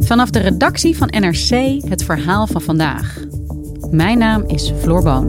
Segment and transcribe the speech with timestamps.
[0.00, 3.18] Vanaf de redactie van NRC het verhaal van vandaag.
[3.90, 5.26] Mijn naam is Floor Boon.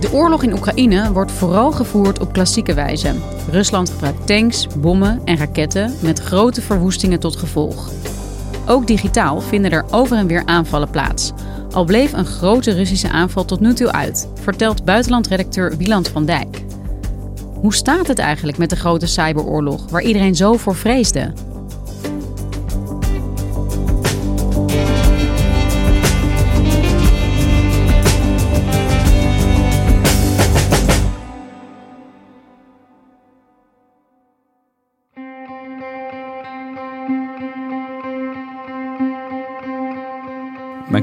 [0.00, 3.14] De oorlog in Oekraïne wordt vooral gevoerd op klassieke wijze.
[3.50, 7.90] Rusland gebruikt tanks, bommen en raketten met grote verwoestingen tot gevolg.
[8.66, 11.32] Ook digitaal vinden er over en weer aanvallen plaats.
[11.72, 16.64] Al bleef een grote Russische aanval tot nu toe uit, vertelt buitenlandredacteur Wieland van Dijk.
[17.54, 21.32] Hoe staat het eigenlijk met de grote cyberoorlog waar iedereen zo voor vreesde?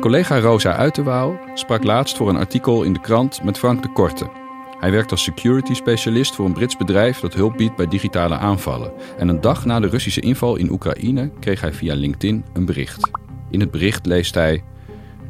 [0.05, 4.29] Collega Rosa Uiterwouw sprak laatst voor een artikel in de krant met Frank de Korte.
[4.79, 8.91] Hij werkt als security specialist voor een Brits bedrijf dat hulp biedt bij digitale aanvallen.
[9.17, 13.11] En een dag na de Russische inval in Oekraïne kreeg hij via LinkedIn een bericht.
[13.49, 14.63] In het bericht leest hij: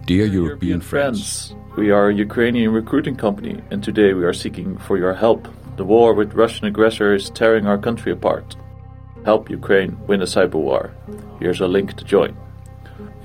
[0.06, 1.56] Dear European friends.
[1.76, 5.50] We are a Ukrainian recruiting company and today we are seeking for your help.
[5.76, 8.58] The war with Russian aggressor is tearing our country apart.
[9.24, 10.90] Help Ukraine win a cyber war.
[11.40, 12.45] Here's a link to join.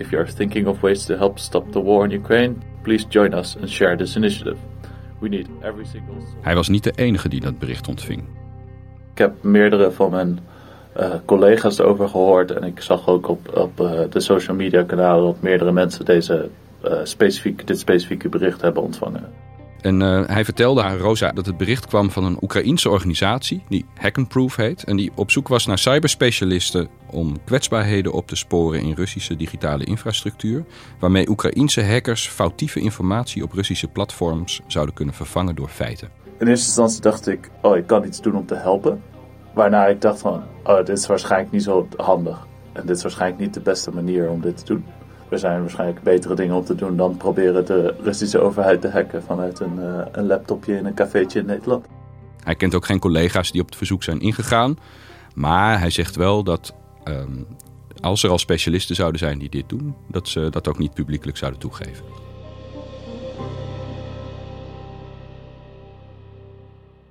[0.00, 3.34] If you are thinking of ways to help stop the war in Ukraine, please join
[3.34, 4.56] us and share this initiative.
[5.18, 6.14] We need every single.
[6.40, 8.22] Hij was niet de enige die dat bericht ontving.
[9.12, 10.38] Ik heb meerdere van mijn
[10.97, 15.25] uh, collega's erover gehoord en ik zag ook op, op uh, de social media kanalen
[15.25, 16.48] dat meerdere mensen deze,
[16.84, 19.25] uh, specifiek, dit specifieke bericht hebben ontvangen.
[19.82, 23.84] En uh, hij vertelde aan Rosa dat het bericht kwam van een Oekraïense organisatie die
[23.94, 24.84] Hackenproof heet.
[24.84, 29.84] En die op zoek was naar cyberspecialisten om kwetsbaarheden op te sporen in Russische digitale
[29.84, 30.64] infrastructuur.
[30.98, 36.08] Waarmee Oekraïense hackers foutieve informatie op Russische platforms zouden kunnen vervangen door feiten.
[36.38, 39.02] In eerste instantie dacht ik, oh ik kan iets doen om te helpen.
[39.54, 42.46] Waarna ik dacht van, oh dit is waarschijnlijk niet zo handig.
[42.72, 44.84] En dit is waarschijnlijk niet de beste manier om dit te doen
[45.30, 49.22] er zijn waarschijnlijk betere dingen om te doen dan proberen de Russische overheid te hacken
[49.22, 51.86] vanuit een, uh, een laptopje in een cafeetje in Nederland.
[52.44, 54.78] Hij kent ook geen collega's die op het verzoek zijn ingegaan.
[55.34, 56.74] Maar hij zegt wel dat
[57.04, 57.46] um,
[58.00, 61.38] als er al specialisten zouden zijn die dit doen, dat ze dat ook niet publiekelijk
[61.38, 62.04] zouden toegeven.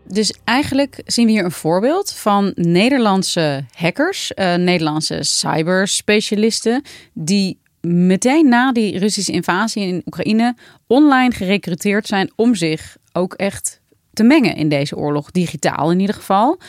[0.03, 8.49] Dus eigenlijk zien we hier een voorbeeld van Nederlandse hackers, uh, Nederlandse cyberspecialisten, die meteen
[8.49, 10.55] na die Russische invasie in Oekraïne
[10.87, 13.81] online gerecruiteerd zijn om zich ook echt
[14.13, 16.59] te mengen in deze oorlog, digitaal in ieder geval.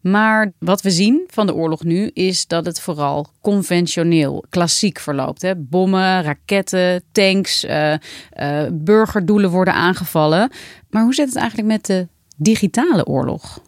[0.00, 5.42] Maar wat we zien van de oorlog nu is dat het vooral conventioneel, klassiek verloopt.
[5.42, 5.56] Hè?
[5.56, 10.50] Bommen, raketten, tanks, uh, uh, burgerdoelen worden aangevallen.
[10.90, 13.62] Maar hoe zit het eigenlijk met de digitale oorlog?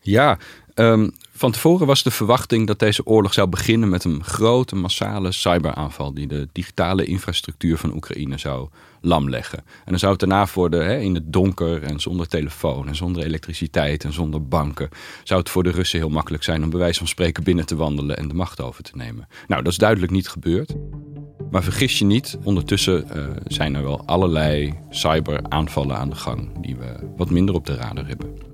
[0.00, 0.38] Ja,
[0.74, 1.12] um,
[1.42, 6.14] van tevoren was de verwachting dat deze oorlog zou beginnen met een grote massale cyberaanval
[6.14, 8.68] die de digitale infrastructuur van Oekraïne zou
[9.00, 9.58] lamleggen.
[9.58, 13.24] En dan zou het daarna worden hè, in het donker en zonder telefoon en zonder
[13.24, 14.88] elektriciteit en zonder banken.
[15.24, 17.76] Zou het voor de Russen heel makkelijk zijn om bij wijze van spreken binnen te
[17.76, 19.28] wandelen en de macht over te nemen.
[19.46, 20.74] Nou, dat is duidelijk niet gebeurd.
[21.50, 26.76] Maar vergis je niet, ondertussen uh, zijn er wel allerlei cyberaanvallen aan de gang die
[26.76, 28.51] we wat minder op de radar hebben.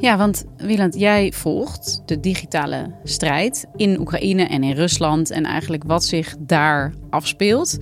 [0.00, 5.84] Ja, want Wieland, jij volgt de digitale strijd in Oekraïne en in Rusland en eigenlijk
[5.86, 7.78] wat zich daar afspeelt.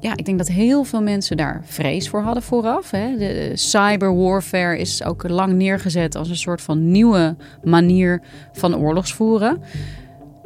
[0.00, 2.90] Ja, ik denk dat heel veel mensen daar vrees voor hadden vooraf.
[2.90, 3.16] Hè.
[3.16, 8.22] De cyberwarfare is ook lang neergezet als een soort van nieuwe manier
[8.52, 9.60] van oorlogsvoeren.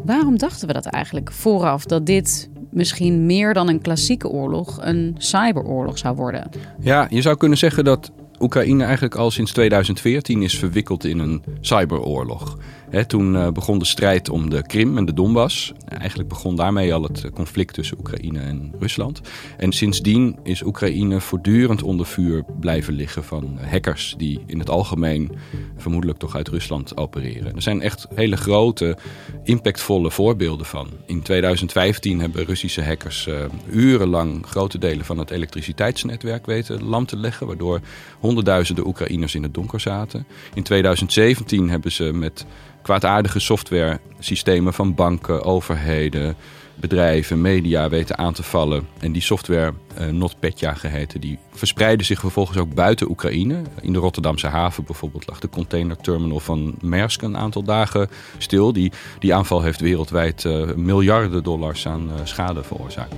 [0.05, 5.15] Waarom dachten we dat eigenlijk vooraf dat dit misschien meer dan een klassieke oorlog een
[5.19, 6.49] cyberoorlog zou worden?
[6.81, 8.11] Ja, je zou kunnen zeggen dat
[8.43, 12.59] Oekraïne eigenlijk al sinds 2014 is verwikkeld in een cyberoorlog.
[13.07, 15.73] Toen uh, begon de strijd om de Krim en de Donbass.
[15.89, 19.21] Eigenlijk begon daarmee al het conflict tussen Oekraïne en Rusland.
[19.57, 25.31] En sindsdien is Oekraïne voortdurend onder vuur blijven liggen van hackers die in het algemeen
[25.77, 27.55] vermoedelijk toch uit Rusland opereren.
[27.55, 28.97] Er zijn echt hele grote,
[29.45, 30.89] impactvolle voorbeelden van.
[31.07, 33.35] In 2015 hebben Russische hackers uh,
[33.71, 37.81] urenlang grote delen van het elektriciteitsnetwerk weten lam te leggen, waardoor
[38.21, 40.27] honderdduizenden Oekraïners in het donker zaten.
[40.55, 42.47] In 2017 hebben ze met
[42.83, 46.37] kwaadaardige software systemen van banken, overheden,
[46.75, 48.87] bedrijven, media weten aan te vallen.
[49.01, 53.63] En die software, uh, NotPetya geheten, die verspreidde zich vervolgens ook buiten Oekraïne.
[53.81, 58.09] In de Rotterdamse haven bijvoorbeeld lag de containerterminal van Maersk een aantal dagen
[58.39, 58.73] stil.
[58.73, 63.15] Die, die aanval heeft wereldwijd uh, miljarden dollars aan uh, schade veroorzaakt.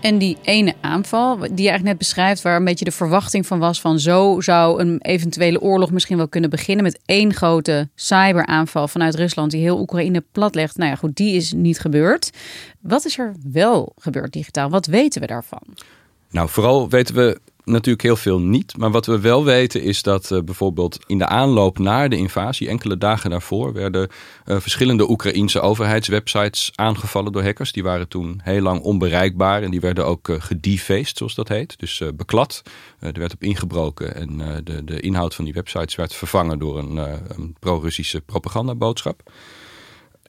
[0.00, 3.58] En die ene aanval, die je eigenlijk net beschrijft, waar een beetje de verwachting van
[3.58, 8.88] was van zo zou een eventuele oorlog misschien wel kunnen beginnen met één grote cyberaanval
[8.88, 10.76] vanuit Rusland die heel Oekraïne platlegt.
[10.76, 12.30] Nou ja, goed, die is niet gebeurd.
[12.80, 14.70] Wat is er wel gebeurd digitaal?
[14.70, 15.62] Wat weten we daarvan?
[16.30, 18.76] Nou, vooral weten we natuurlijk heel veel niet.
[18.76, 22.68] Maar wat we wel weten is dat uh, bijvoorbeeld in de aanloop naar de invasie,
[22.68, 24.08] enkele dagen daarvoor, werden
[24.46, 27.72] uh, verschillende Oekraïense overheidswebsites aangevallen door hackers.
[27.72, 31.78] Die waren toen heel lang onbereikbaar en die werden ook uh, gedefaced, zoals dat heet.
[31.78, 32.62] Dus beklad.
[33.00, 36.96] er werd op ingebroken en de, de inhoud van die websites werd vervangen door een,
[37.36, 39.22] een pro-Russische propagandaboodschap.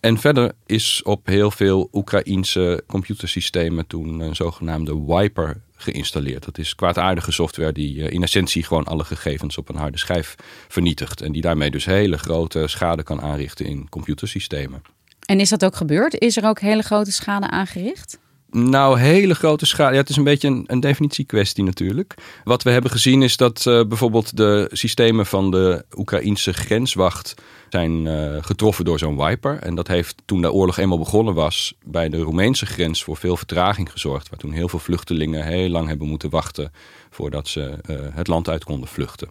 [0.02, 6.46] En verder is op heel veel Oekraïense computersystemen toen een zogenaamde wiper geïnstalleerd.
[6.46, 10.36] Dat is kwaadaardige software die eh, in essentie gewoon alle gegevens op een harde schijf
[10.68, 11.22] vernietigt.
[11.22, 14.82] En die daarmee dus hele grote schade kan aanrichten in computersystemen.
[15.26, 16.20] En is dat ook gebeurd?
[16.20, 18.20] Is er ook hele grote schade aangericht?
[18.52, 19.94] Nou, hele grote schade.
[19.94, 22.14] Ja, het is een beetje een, een definitiekwestie natuurlijk.
[22.44, 27.36] Wat we hebben gezien is dat uh, bijvoorbeeld de systemen van de Oekraïnse grenswacht
[27.70, 29.60] zijn uh, getroffen door zo'n wiper.
[29.60, 33.38] En dat heeft toen de oorlog eenmaal begonnen was bij de Roemeense grens voor veel
[33.38, 34.30] vertraging gezorgd.
[34.30, 36.72] Waar toen heel veel vluchtelingen heel lang hebben moeten wachten
[37.10, 39.30] voordat ze uh, het land uit konden vluchten.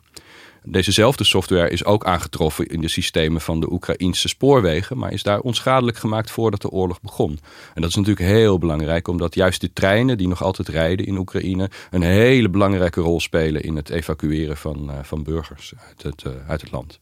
[0.64, 5.40] Dezezelfde software is ook aangetroffen in de systemen van de Oekraïnse spoorwegen, maar is daar
[5.40, 7.38] onschadelijk gemaakt voordat de oorlog begon.
[7.74, 11.16] En dat is natuurlijk heel belangrijk, omdat juist de treinen die nog altijd rijden in
[11.16, 16.24] Oekraïne een hele belangrijke rol spelen in het evacueren van, uh, van burgers uit het,
[16.26, 16.98] uh, uit het land.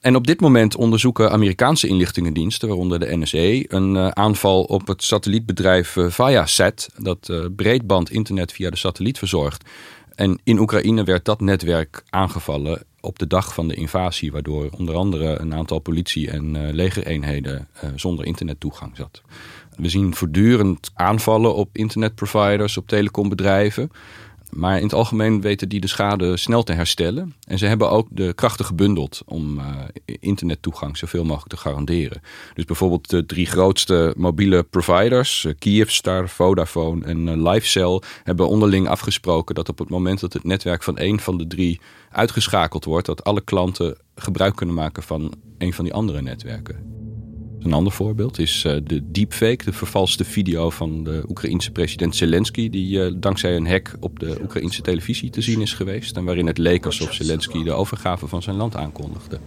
[0.00, 5.02] En op dit moment onderzoeken Amerikaanse inlichtingendiensten, waaronder de NSA, een uh, aanval op het
[5.02, 9.64] satellietbedrijf Viasat, dat breedband internet via de satelliet verzorgt.
[10.20, 14.94] En in Oekraïne werd dat netwerk aangevallen op de dag van de invasie, waardoor onder
[14.94, 19.22] andere een aantal politie- en uh, legereenheden uh, zonder internettoegang zat.
[19.76, 23.90] We zien voortdurend aanvallen op internetproviders, op telecombedrijven.
[24.50, 27.34] Maar in het algemeen weten die de schade snel te herstellen.
[27.46, 29.64] En ze hebben ook de krachten gebundeld om uh,
[30.04, 32.22] internettoegang zoveel mogelijk te garanderen.
[32.54, 38.88] Dus bijvoorbeeld de drie grootste mobiele providers, uh, Kyivstar, Vodafone en uh, Livecell, hebben onderling
[38.88, 41.80] afgesproken dat op het moment dat het netwerk van één van de drie
[42.10, 46.99] uitgeschakeld wordt, dat alle klanten gebruik kunnen maken van een van die andere netwerken.
[47.59, 52.69] Een ander voorbeeld is uh, de deepfake, de vervalste video van de Oekraïense president Zelensky,
[52.69, 56.47] die uh, dankzij een hack op de Oekraïense televisie te zien is geweest en waarin
[56.47, 59.39] het leek alsof Zelensky de overgave van zijn land aankondigde.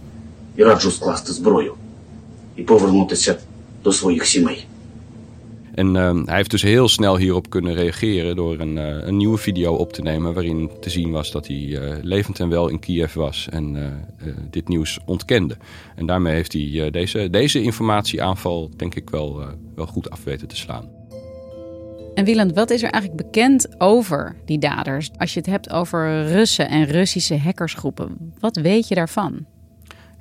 [0.57, 1.73] І раджу скласти зброю
[2.55, 3.37] і повернутися
[3.83, 4.65] до своїх сімей.
[5.74, 9.38] En uh, hij heeft dus heel snel hierop kunnen reageren door een, uh, een, nieuwe
[9.38, 12.78] video op te nemen waarin te zien was dat hij uh, levend en wel in
[12.78, 13.92] Kiev was en
[14.50, 15.56] dit nieuws ontkende.
[15.96, 19.42] En daarmee heeft hij deze, deze informatieaanval denk ik wel,
[19.74, 20.88] wel goed af weten te slaan.
[22.14, 25.10] En Wieland, wat is er eigenlijk bekend over die daders?
[25.16, 29.46] Als je het hebt over Russen en Russische hackersgroepen, wat weet je daarvan?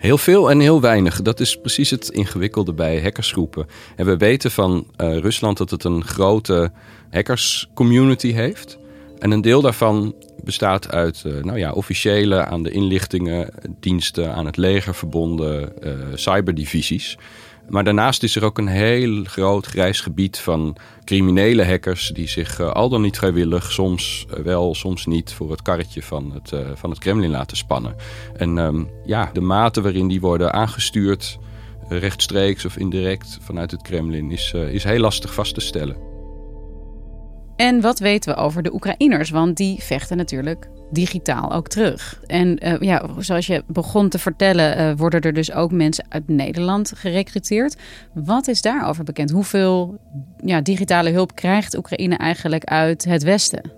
[0.03, 1.21] Heel veel en heel weinig.
[1.21, 3.67] Dat is precies het ingewikkelde bij hackersgroepen.
[3.95, 6.71] En we weten van uh, Rusland dat het een grote
[7.09, 8.77] hackerscommunity heeft.
[9.19, 14.57] En een deel daarvan bestaat uit uh, nou ja, officiële aan de inlichtingendiensten, aan het
[14.57, 17.17] leger verbonden uh, cyberdivisies.
[17.69, 22.59] Maar daarnaast is er ook een heel groot grijs gebied van criminele hackers die zich
[22.59, 26.51] uh, al dan niet vrijwillig, soms uh, wel, soms niet, voor het karretje van het,
[26.51, 27.95] uh, van het Kremlin laten spannen.
[28.35, 31.39] En um, ja, de mate waarin die worden aangestuurd,
[31.87, 36.11] rechtstreeks of indirect vanuit het Kremlin, is, is heel lastig vast te stellen.
[37.55, 39.29] En wat weten we over de Oekraïners?
[39.29, 42.19] Want die vechten natuurlijk digitaal ook terug.
[42.27, 46.27] En uh, ja, zoals je begon te vertellen, uh, worden er dus ook mensen uit
[46.27, 47.75] Nederland gerecruiteerd.
[48.13, 49.31] Wat is daarover bekend?
[49.31, 49.99] Hoeveel
[50.43, 53.71] ja, digitale hulp krijgt Oekraïne eigenlijk uit het Westen?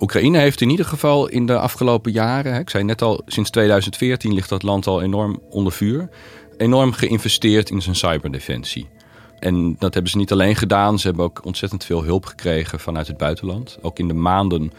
[0.00, 4.34] Oekraïne heeft in ieder geval in de afgelopen jaren, ik zei net al, sinds 2014
[4.34, 6.08] ligt dat land al enorm onder vuur.
[6.56, 8.88] enorm geïnvesteerd in zijn cyberdefensie.
[9.40, 10.98] En dat hebben ze niet alleen gedaan.
[10.98, 13.78] Ze hebben ook ontzettend veel hulp gekregen vanuit het buitenland.
[13.82, 14.70] Ook in de maanden eh,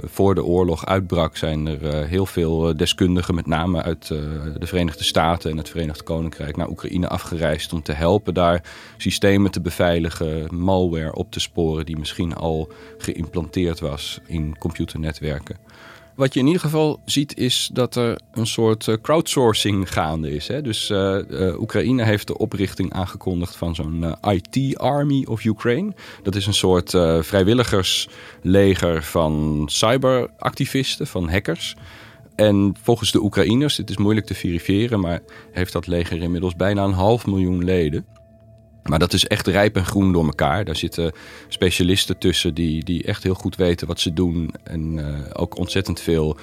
[0.00, 4.66] voor de oorlog uitbrak zijn er eh, heel veel eh, deskundigen, met name uit de
[4.66, 8.62] Verenigde Staten en het Verenigd Koninkrijk, naar Oekraïne afgereisd om te helpen daar
[8.96, 15.56] systemen te beveiligen, malware op te sporen die misschien al geïmplanteerd was in computernetwerken.
[16.14, 20.48] Wat je in ieder geval ziet is dat er een soort eh, crowdsourcing gaande is.
[20.48, 20.62] Hè?
[20.62, 25.92] Dus uh, uh, Oekraïne heeft de oprichting aangekondigd van zo'n IT Army of Ukraine.
[26.22, 26.90] Dat is een soort
[27.20, 31.76] vrijwilligersleger van cyberactivisten, van hackers.
[32.34, 35.20] En volgens de Oekraïners, dit is moeilijk te verifiëren, maar
[35.52, 38.06] heeft dat leger inmiddels bijna een half miljoen leden.
[38.84, 40.64] Maar dat is echt rijp en groen door elkaar.
[40.64, 41.12] Daar zitten
[41.48, 44.54] specialisten tussen die, die echt heel goed weten wat ze doen.
[44.64, 46.36] En uh, ook ontzettend veel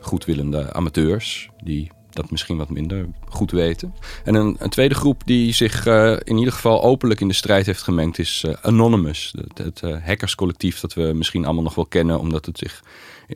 [0.00, 3.94] goedwillende amateurs die dat misschien wat minder goed weten.
[4.24, 7.66] En een, een tweede groep die zich uh, in ieder geval openlijk in de strijd
[7.66, 9.34] heeft gemengd is uh, Anonymous.
[9.36, 12.82] Het, het hackerscollectief dat we misschien allemaal nog wel kennen omdat het zich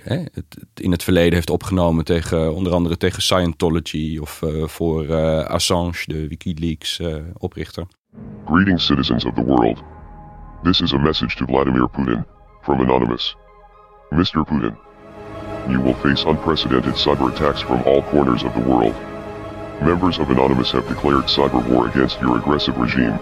[0.03, 6.29] het, in het verleden heeft opgenomen tegen onder andere tegen Scientology of voor Assange, de
[6.29, 7.01] WikiLeaks
[7.39, 7.87] oprichter.
[8.47, 9.83] Greetings, citizens of the world.
[10.63, 12.25] This is a message to Vladimir Putin
[12.63, 13.35] from Anonymous.
[14.13, 14.45] Mr.
[14.45, 14.77] Putin,
[15.69, 18.95] you will face unprecedented cyber attacks from all corners of the world.
[19.83, 23.19] Members of Anonymous have declared cyber war against your aggressive regime.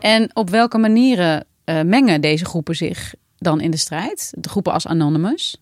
[0.00, 4.32] En op welke manieren uh, mengen deze groepen zich dan in de strijd?
[4.38, 5.56] De groepen als Anonymous?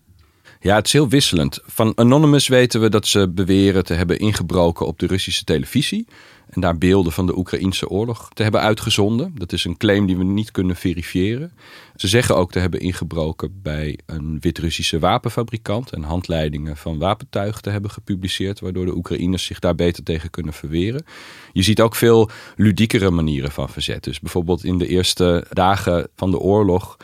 [0.59, 1.59] Ja, het is heel wisselend.
[1.65, 6.07] Van Anonymous weten we dat ze beweren te hebben ingebroken op de Russische televisie
[6.55, 9.31] en daar beelden van de Oekraïnse oorlog te hebben uitgezonden.
[9.35, 11.51] Dat is een claim die we niet kunnen verifiëren.
[11.95, 17.69] Ze zeggen ook te hebben ingebroken bij een Wit-Russische wapenfabrikant en handleidingen van wapentuig te
[17.69, 21.05] hebben gepubliceerd, waardoor de Oekraïners zich daar beter tegen kunnen verweren.
[21.53, 24.03] Je ziet ook veel ludiekere manieren van verzet.
[24.03, 26.97] Dus bijvoorbeeld in de eerste dagen van de oorlog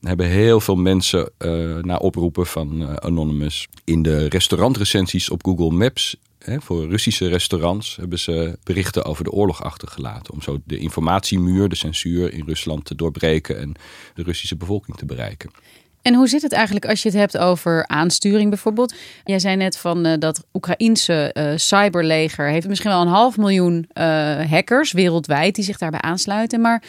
[0.00, 5.70] hebben heel veel mensen uh, naar oproepen van uh, Anonymous in de restaurantrecensies op Google
[5.70, 6.16] Maps
[6.58, 10.32] voor Russische restaurants hebben ze berichten over de oorlog achtergelaten.
[10.32, 13.74] Om zo de informatiemuur, de censuur in Rusland te doorbreken en
[14.14, 15.50] de Russische bevolking te bereiken.
[16.02, 18.94] En hoe zit het eigenlijk als je het hebt over aansturing bijvoorbeeld?
[19.24, 23.88] Jij zei net van uh, dat Oekraïense uh, cyberleger heeft misschien wel een half miljoen
[23.94, 24.04] uh,
[24.50, 26.60] hackers wereldwijd die zich daarbij aansluiten.
[26.60, 26.82] Maar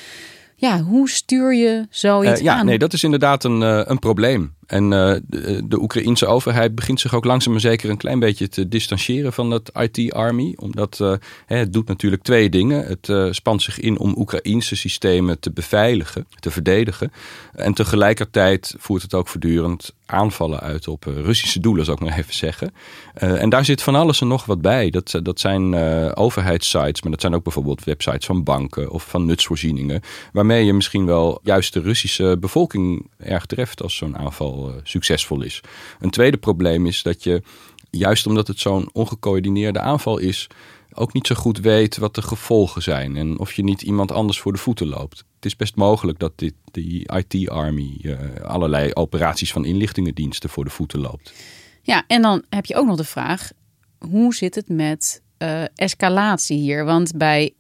[0.56, 2.66] ja, hoe stuur je zoiets ja, aan?
[2.66, 3.62] Nee, dat is inderdaad een,
[3.92, 4.54] een probleem.
[4.70, 5.16] En uh,
[5.64, 9.50] de, Oekraïense overheid begint zich ook langzaam maar zeker een klein beetje te distancieren van
[9.50, 10.54] dat IT-army.
[10.56, 11.14] Omdat uh,
[11.46, 12.86] het doet natuurlijk twee dingen.
[12.86, 17.12] Het uh, spant zich in om Oekraïense systemen te beveiligen, te verdedigen.
[17.54, 22.34] En tegelijkertijd voert het ook voortdurend aanvallen uit op Russische doelen, zou ik maar even
[22.34, 22.74] zeggen.
[23.14, 24.90] en daar zit van alles en nog wat bij.
[24.90, 25.76] Dat, dat zijn
[26.16, 30.02] overheidssites, maar dat zijn ook bijvoorbeeld websites van banken of van nutsvoorzieningen.
[30.34, 35.42] Waarmee je misschien wel juist de Russische bevolking erg treft als zo'n aanval uh, succesvol
[35.42, 35.62] is.
[36.00, 37.42] Een tweede probleem is dat je,
[37.90, 40.48] juist omdat het zo'n ongecoördineerde aanval is,
[40.94, 44.40] ook niet zo goed weet wat de gevolgen zijn en of je niet iemand anders
[44.40, 45.18] voor de voeten loopt.
[45.36, 50.70] Het is best mogelijk dat dit, die IT-army uh, allerlei operaties van inlichtingendiensten voor de
[50.70, 51.34] voeten loopt.
[51.82, 53.52] Ja, en dan heb je ook nog de vraag:
[53.98, 56.86] hoe zit het met uh, escalatie hier?
[56.86, 57.54] Want bij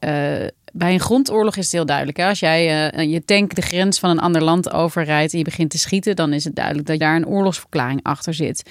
[0.73, 2.17] bij een grondoorlog is het heel duidelijk.
[2.17, 2.27] Hè?
[2.27, 5.69] Als jij uh, je tank de grens van een ander land overrijdt en je begint
[5.69, 8.69] te schieten, dan is het duidelijk dat daar een oorlogsverklaring achter zit.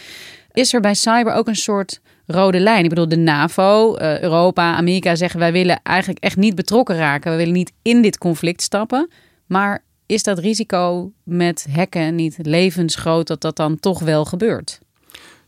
[0.53, 2.83] Is er bij cyber ook een soort rode lijn?
[2.83, 7.31] Ik bedoel, de NAVO, uh, Europa, Amerika zeggen wij willen eigenlijk echt niet betrokken raken.
[7.31, 9.11] We willen niet in dit conflict stappen.
[9.47, 14.81] Maar is dat risico met hacken niet levensgroot dat dat dan toch wel gebeurt?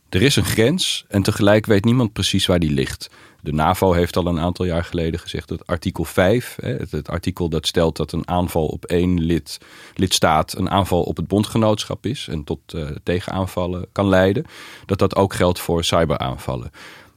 [0.09, 3.09] Er is een grens en tegelijk weet niemand precies waar die ligt.
[3.41, 7.49] De NAVO heeft al een aantal jaar geleden gezegd dat artikel 5, het, het artikel
[7.49, 9.57] dat stelt dat een aanval op één lid,
[9.95, 14.45] lidstaat een aanval op het bondgenootschap is en tot uh, tegenaanvallen kan leiden,
[14.85, 16.71] dat dat ook geldt voor cyberaanvallen.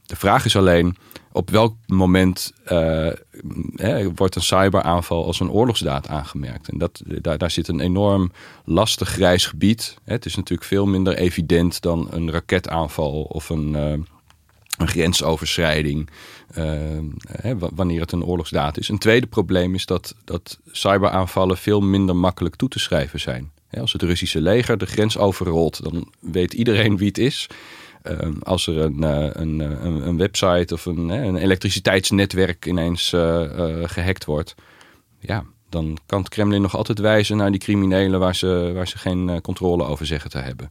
[0.05, 0.97] De vraag is alleen
[1.31, 2.53] op welk moment
[3.75, 6.69] hè, wordt een cyberaanval als een oorlogsdaad aangemerkt.
[6.69, 8.31] En dat, daar, daar zit een enorm
[8.65, 9.97] lastig grijs gebied.
[10.03, 13.93] Het is natuurlijk veel minder evident dan een raketaanval of een, uh,
[14.77, 16.09] een grensoverschrijding.
[16.57, 16.63] Uh,
[17.27, 18.89] hè, wanneer het een oorlogsdaad is.
[18.89, 23.51] Een tweede probleem is dat, dat cyberaanvallen veel minder makkelijk toe te schrijven zijn.
[23.79, 27.47] Als het Russische leger de grens overrolt, dan weet iedereen wie het is.
[28.03, 33.09] Uh, als er een, uh, een, een, een, website of een, een elektriciteitsnetwerk ineens
[33.83, 34.55] gehackt wordt,
[35.19, 38.97] ja, dan kan het Kremlin nog altijd wijzen naar die criminelen waar ze, waar ze
[38.97, 40.67] geen controle over zeggen te hebben.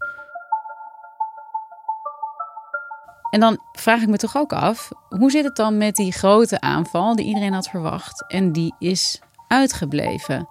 [3.35, 6.61] En dan vraag ik me toch ook af, hoe zit het dan met die grote
[6.61, 10.49] aanval die iedereen had verwacht en die is uitgebleven?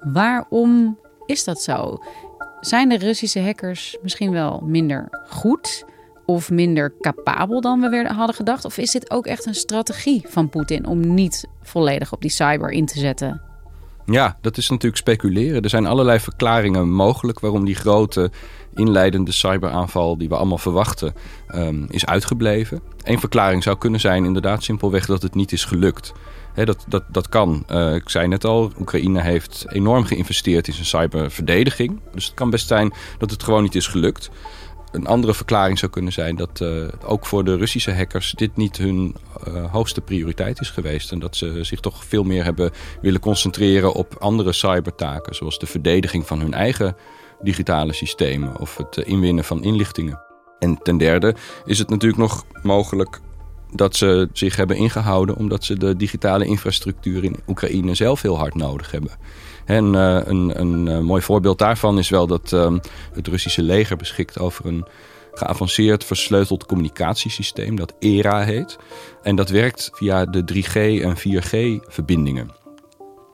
[0.00, 1.98] Waarom is dat zo?
[2.60, 5.84] Zijn de Russische hackers misschien wel minder goed
[6.26, 8.64] of minder capabel dan we hadden gedacht?
[8.64, 12.70] Of is dit ook echt een strategie van Poetin om niet volledig op die cyber
[12.70, 13.42] in te zetten?
[14.06, 15.62] Ja, dat is natuurlijk speculeren.
[15.62, 18.30] Er zijn allerlei verklaringen mogelijk waarom die grote
[18.74, 21.14] inleidende cyberaanval die we allemaal verwachten
[21.54, 22.80] um, is uitgebleven.
[23.02, 26.12] Eén verklaring zou kunnen zijn inderdaad simpelweg dat het niet is gelukt.
[26.54, 27.64] dat, dat, dat kan.
[27.70, 32.00] Uh, ik zei net al, Oekraïne heeft enorm geïnvesteerd in zijn cyberverdediging.
[32.14, 34.30] Dus het kan best zijn dat het gewoon niet is gelukt
[34.90, 38.76] een andere verklaring zou kunnen zijn dat uh, ook voor de Russische hackers dit niet
[38.76, 39.16] hun
[39.48, 41.12] uh, hoogste prioriteit is geweest.
[41.12, 42.70] En dat ze zich toch veel meer hebben
[43.02, 46.96] willen concentreren op andere cybertaken, zoals de verdediging van hun eigen
[47.42, 50.20] digitale systemen of het uh, inwinnen van inlichtingen.
[50.58, 53.20] En ten derde is het natuurlijk nog mogelijk
[53.72, 58.54] dat ze zich hebben ingehouden omdat ze de digitale infrastructuur in Oekraïne zelf heel hard
[58.54, 59.10] nodig hebben.
[59.64, 62.72] En uh, een, een uh, mooi voorbeeld daarvan is wel dat uh,
[63.12, 64.86] het Russische leger beschikt over een
[65.32, 68.78] geavanceerd versleuteld communicatiesysteem dat ERA heet.
[69.22, 72.59] En dat werkt via de 3G en 4G verbindingen.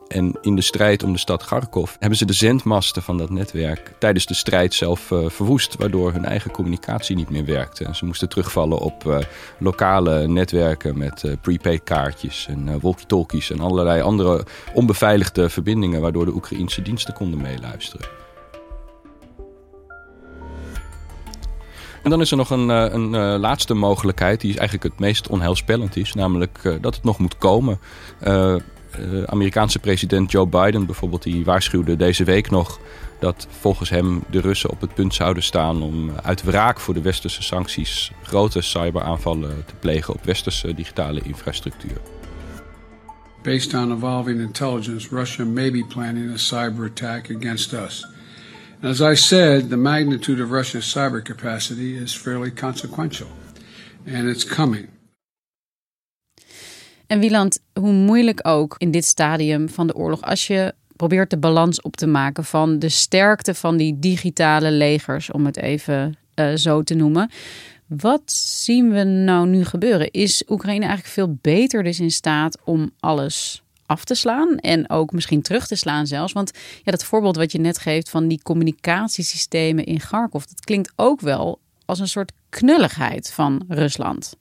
[0.07, 3.93] En in de strijd om de stad Kharkov hebben ze de zendmasten van dat netwerk
[3.99, 7.85] tijdens de strijd zelf uh, verwoest, waardoor hun eigen communicatie niet meer werkte.
[7.85, 9.17] En ze moesten terugvallen op uh,
[9.57, 16.33] lokale netwerken met uh, prepaid kaartjes en walkie-talkies en allerlei andere onbeveiligde verbindingen, waardoor de
[16.33, 18.07] Oekraïnse diensten konden meeluisteren.
[22.03, 26.13] En dan is er nog een, een laatste mogelijkheid, die eigenlijk het meest onheilspellend is,
[26.13, 27.79] namelijk dat het nog moet komen.
[29.25, 32.79] Amerikaanse president Joe Biden bijvoorbeeld, die waarschuwde deze week nog
[33.19, 37.01] dat volgens hem de Russen op het punt zouden staan om uit wraak voor de
[37.01, 41.97] westerse sancties grote cyberaanvallen te plegen op westerse digitale infrastructuur.
[43.43, 48.05] Based on evolving intelligence, Russia may be planning a cyber attack against us.
[48.81, 53.27] As I said, the magnitude of Russia's cyber capacity is fairly consequential,
[54.05, 54.96] and it's coming.
[57.07, 61.37] En Wieland, hoe moeilijk ook in dit stadium van de oorlog, als je probeert de
[61.37, 66.55] balans op te maken van de sterkte van die digitale legers, om het even uh,
[66.55, 67.31] zo te noemen.
[67.87, 70.11] Wat zien we nou nu gebeuren?
[70.11, 75.11] Is Oekraïne eigenlijk veel beter dus in staat om alles af te slaan en ook
[75.11, 76.33] misschien terug te slaan zelfs?
[76.33, 76.51] Want
[76.83, 81.21] ja, dat voorbeeld wat je net geeft van die communicatiesystemen in Kharkov, dat klinkt ook
[81.21, 84.33] wel als een soort knulligheid van Rusland.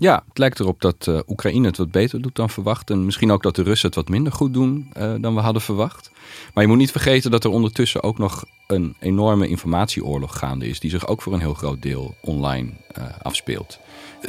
[0.00, 2.90] Ja, het lijkt erop dat uh, Oekraïne het wat beter doet dan verwacht.
[2.90, 5.62] En misschien ook dat de Russen het wat minder goed doen uh, dan we hadden
[5.62, 6.10] verwacht.
[6.54, 10.80] Maar je moet niet vergeten dat er ondertussen ook nog een enorme informatieoorlog gaande is.
[10.80, 13.78] Die zich ook voor een heel groot deel online uh, afspeelt.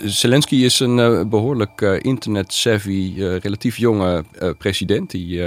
[0.03, 4.23] Zelensky is een behoorlijk internet-savvy, relatief jonge
[4.57, 5.11] president.
[5.11, 5.41] Die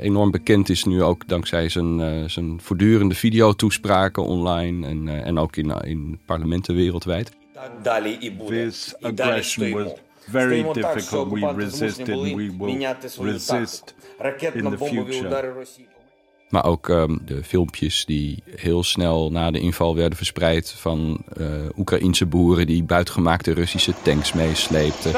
[0.00, 4.86] enorm bekend is nu ook dankzij zijn, zijn voortdurende videotoespraken online.
[4.86, 7.32] En, en ook in, in parlementen wereldwijd.
[8.48, 9.92] This aggression was
[10.28, 11.30] very difficult.
[11.30, 12.08] We resisted.
[12.08, 13.94] We will resist
[14.54, 15.66] in the future.
[16.48, 21.46] Maar ook um, de filmpjes die heel snel na de inval werden verspreid van uh,
[21.76, 25.12] Oekraïense boeren die buitgemaakte Russische tanks meesleepten.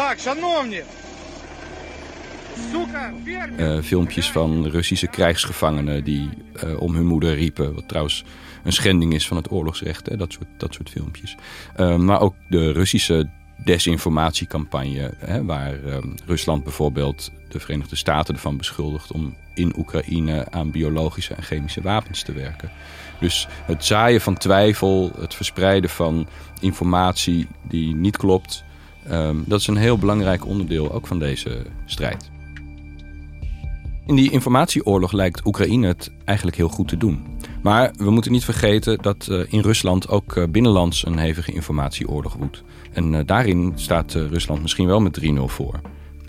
[3.59, 6.29] Uh, filmpjes van Russische krijgsgevangenen die
[6.65, 7.75] uh, om hun moeder riepen.
[7.75, 8.25] Wat trouwens
[8.65, 10.09] een schending is van het oorlogsrecht.
[10.09, 10.17] Hè?
[10.17, 11.37] Dat, soort, dat soort filmpjes.
[11.77, 13.29] Uh, maar ook de Russische
[13.65, 15.15] desinformatiecampagne.
[15.17, 15.45] Hè?
[15.45, 15.75] Waar
[16.27, 22.23] Rusland bijvoorbeeld de Verenigde Staten ervan beschuldigt om in Oekraïne aan biologische en chemische wapens
[22.23, 22.71] te werken.
[23.21, 26.27] Dus het zaaien van twijfel, het verspreiden van
[26.61, 28.65] informatie die niet klopt.
[29.11, 32.31] Um, dat is een heel belangrijk onderdeel ook van deze strijd.
[34.09, 37.27] In die informatieoorlog lijkt Oekraïne het eigenlijk heel goed te doen.
[37.63, 42.35] Maar we moeten niet vergeten dat uh, in Rusland ook uh, binnenlands een hevige informatieoorlog
[42.35, 42.63] woedt.
[42.93, 45.81] En uh, daarin staat Rusland misschien wel met 3-0 voor.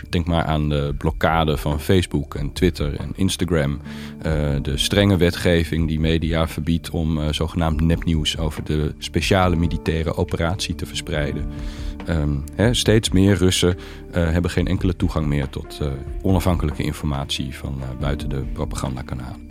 [0.08, 3.80] Denk maar aan de blokkade van Facebook en Twitter en Instagram.
[4.62, 10.86] de strenge wetgeving die media verbiedt om zogenaamd nepnieuws over de speciale militaire operatie te
[10.86, 11.46] verspreiden.
[12.10, 15.88] Um, hè, steeds meer Russen uh, hebben geen enkele toegang meer tot uh,
[16.22, 19.48] onafhankelijke informatie van uh, buiten de propagandakanalen.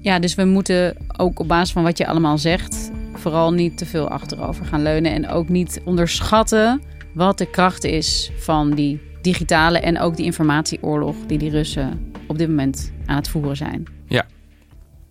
[0.00, 3.86] Ja, dus we moeten ook op basis van wat je allemaal zegt, vooral niet te
[3.86, 6.82] veel achterover gaan leunen en ook niet onderschatten
[7.14, 12.38] wat de kracht is van die digitale en ook die informatieoorlog die die Russen op
[12.38, 13.84] dit moment aan het voeren zijn.
[14.06, 14.26] Ja.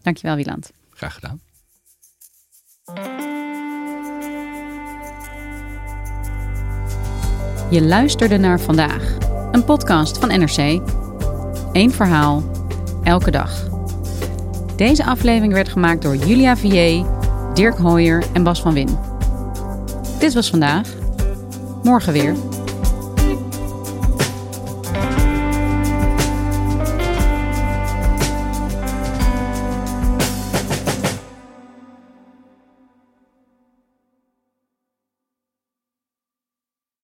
[0.01, 0.71] Dankjewel, Wieland.
[0.89, 1.46] Graag gedaan.
[7.69, 9.17] Je luisterde naar vandaag,
[9.51, 10.81] een podcast van NRC.
[11.71, 12.43] Eén verhaal,
[13.03, 13.67] elke dag.
[14.75, 17.05] Deze aflevering werd gemaakt door Julia Vier,
[17.53, 18.97] Dirk Hooyer en Bas van Win.
[20.19, 20.87] Dit was vandaag.
[21.83, 22.35] Morgen weer.